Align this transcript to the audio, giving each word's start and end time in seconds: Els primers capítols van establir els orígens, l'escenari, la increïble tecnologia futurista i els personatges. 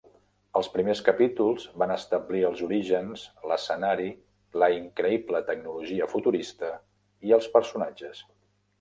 Els 0.59 0.69
primers 0.77 1.01
capítols 1.09 1.65
van 1.81 1.93
establir 1.95 2.41
els 2.49 2.63
orígens, 2.69 3.27
l'escenari, 3.53 4.09
la 4.65 4.73
increïble 4.79 5.45
tecnologia 5.53 6.11
futurista 6.19 6.75
i 7.31 7.41
els 7.41 7.55
personatges. 7.59 8.29